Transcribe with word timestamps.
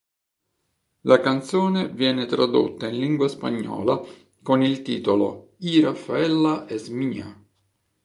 La 1.01 1.19
canzone 1.19 1.89
viene 1.89 2.25
tradotta 2.25 2.87
in 2.87 2.97
lingua 2.99 3.27
spagnola 3.27 4.01
con 4.41 4.63
il 4.63 4.81
titolo 4.81 5.51
"Y 5.59 5.79
Raffaella 5.79 6.65
es 6.67 6.87
mía". 6.89 7.39